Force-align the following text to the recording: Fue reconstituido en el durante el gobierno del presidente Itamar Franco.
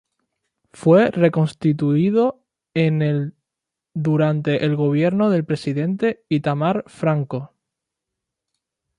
Fue 0.73 1.11
reconstituido 1.11 2.43
en 2.73 3.03
el 3.03 3.35
durante 3.93 4.65
el 4.65 4.75
gobierno 4.75 5.29
del 5.29 5.45
presidente 5.45 6.25
Itamar 6.27 6.83
Franco. 6.87 7.53